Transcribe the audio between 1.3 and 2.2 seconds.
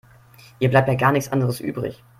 anderes übrig.